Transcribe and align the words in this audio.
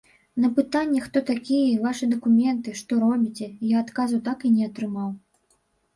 На 0.43 0.47
пытанні, 0.53 1.01
хто 1.07 1.21
такія, 1.27 1.75
вашы 1.83 2.09
дакументы, 2.15 2.69
што 2.81 2.91
робіце, 3.05 3.53
я 3.73 3.85
адказу 3.85 4.19
так 4.29 4.39
і 4.51 4.55
не 4.59 4.63
атрымаў. 4.71 5.09